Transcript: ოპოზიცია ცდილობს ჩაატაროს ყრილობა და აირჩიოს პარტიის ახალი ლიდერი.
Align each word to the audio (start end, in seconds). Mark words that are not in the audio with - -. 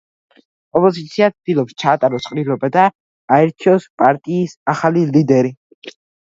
ოპოზიცია 0.77 1.27
ცდილობს 1.33 1.75
ჩაატაროს 1.83 2.25
ყრილობა 2.29 2.69
და 2.77 2.87
აირჩიოს 3.37 3.87
პარტიის 4.05 4.57
ახალი 4.75 5.05
ლიდერი. 5.13 5.55